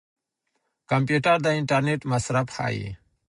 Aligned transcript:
کمپيوټر 0.89 1.35
د 1.43 1.47
انټرنيټ 1.59 2.01
مصرف 2.11 2.47
ښيي. 2.55 2.89